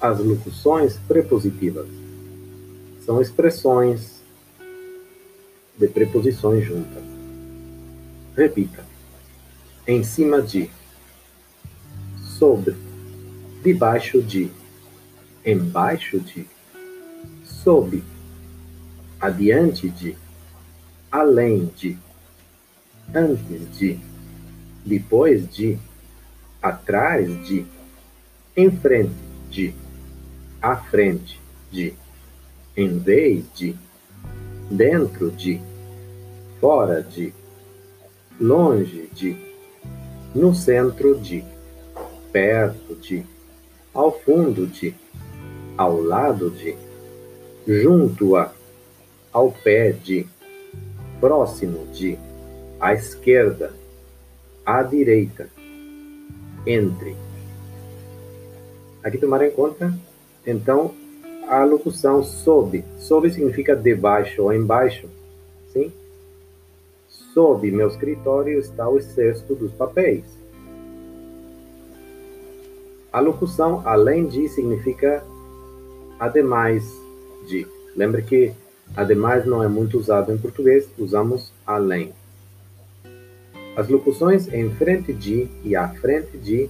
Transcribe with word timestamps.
as 0.00 0.18
locuções 0.18 0.98
prepositivas. 1.08 1.88
São 3.04 3.20
expressões 3.20 4.22
de 5.78 5.88
preposições 5.88 6.64
juntas. 6.64 7.02
Repita. 8.36 8.84
Em 9.86 10.02
cima 10.02 10.42
de, 10.42 10.68
sobre, 12.38 12.76
debaixo 13.62 14.20
de, 14.20 14.50
embaixo 15.44 16.18
de, 16.18 16.46
sob, 17.44 18.02
adiante 19.20 19.88
de, 19.88 20.16
além 21.10 21.66
de, 21.76 21.96
antes 23.14 23.78
de, 23.78 23.98
depois 24.84 25.48
de, 25.48 25.78
atrás 26.60 27.28
de, 27.46 27.64
em 28.56 28.70
frente 28.70 29.14
de, 29.50 29.74
à 30.66 30.76
frente 30.78 31.40
de, 31.70 31.94
em 32.76 32.98
vez 32.98 33.44
de, 33.54 33.76
dentro 34.68 35.30
de, 35.30 35.60
fora 36.60 37.00
de, 37.02 37.32
longe 38.40 39.08
de, 39.14 39.36
no 40.34 40.52
centro 40.56 41.20
de, 41.20 41.44
perto 42.32 42.96
de, 42.96 43.24
ao 43.94 44.10
fundo 44.10 44.66
de, 44.66 44.92
ao 45.78 46.02
lado 46.02 46.50
de, 46.50 46.76
junto 47.64 48.34
a, 48.34 48.52
ao 49.32 49.52
pé 49.52 49.92
de, 49.92 50.26
próximo 51.20 51.86
de, 51.92 52.18
à 52.80 52.92
esquerda, 52.92 53.72
à 54.64 54.82
direita, 54.82 55.48
entre. 56.66 57.14
Aqui 59.04 59.16
tomar 59.16 59.42
em 59.42 59.52
conta, 59.52 59.96
então, 60.46 60.94
a 61.48 61.64
locução 61.64 62.22
sob. 62.22 62.84
Sob 62.98 63.30
significa 63.30 63.74
debaixo 63.74 64.42
ou 64.42 64.52
embaixo, 64.52 65.08
sim? 65.72 65.92
Sob 67.08 67.70
meu 67.70 67.88
escritório 67.88 68.58
está 68.58 68.88
o 68.88 68.98
excesso 68.98 69.54
dos 69.54 69.72
papéis. 69.72 70.24
A 73.12 73.20
locução 73.20 73.82
além 73.84 74.26
de 74.26 74.48
significa 74.48 75.24
ademais 76.18 76.84
de. 77.48 77.66
Lembre 77.94 78.22
que 78.22 78.52
ademais 78.94 79.46
não 79.46 79.62
é 79.62 79.68
muito 79.68 79.98
usado 79.98 80.32
em 80.32 80.38
português, 80.38 80.88
usamos 80.98 81.52
além. 81.66 82.12
As 83.76 83.88
locuções 83.88 84.52
em 84.52 84.70
frente 84.74 85.12
de 85.12 85.48
e 85.62 85.76
à 85.76 85.88
frente 85.88 86.36
de 86.38 86.68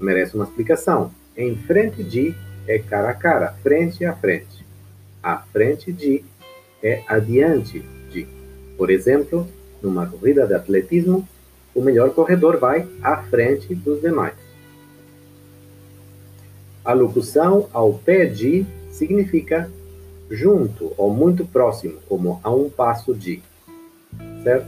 merecem 0.00 0.40
uma 0.40 0.46
explicação. 0.46 1.12
Em 1.40 1.56
frente 1.56 2.04
de 2.04 2.34
é 2.68 2.78
cara 2.78 3.08
a 3.08 3.14
cara, 3.14 3.54
frente 3.62 4.04
a 4.04 4.14
frente. 4.14 4.62
À 5.22 5.38
frente 5.38 5.90
de 5.90 6.22
é 6.82 7.02
adiante 7.08 7.82
de. 8.12 8.28
Por 8.76 8.90
exemplo, 8.90 9.48
numa 9.80 10.06
corrida 10.06 10.46
de 10.46 10.52
atletismo, 10.52 11.26
o 11.74 11.80
melhor 11.80 12.10
corredor 12.10 12.58
vai 12.58 12.86
à 13.02 13.22
frente 13.22 13.74
dos 13.74 14.02
demais. 14.02 14.34
A 16.84 16.92
locução 16.92 17.70
ao 17.72 17.94
pé 17.94 18.26
de 18.26 18.66
significa 18.90 19.70
junto 20.30 20.92
ou 20.98 21.10
muito 21.10 21.46
próximo, 21.46 22.00
como 22.06 22.38
a 22.44 22.50
um 22.50 22.68
passo 22.68 23.14
de. 23.14 23.42
Certo? 24.44 24.66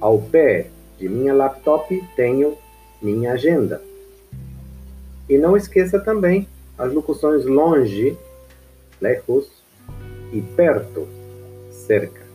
Ao 0.00 0.18
pé 0.18 0.68
de 0.98 1.10
minha 1.10 1.34
laptop 1.34 1.94
tenho 2.16 2.56
minha 3.02 3.32
agenda. 3.32 3.89
E 5.30 5.38
não 5.38 5.56
esqueça 5.56 6.00
também 6.00 6.48
as 6.76 6.92
locuções 6.92 7.46
longe, 7.46 8.18
lejos, 9.00 9.48
e 10.32 10.42
perto, 10.42 11.06
cerca. 11.70 12.29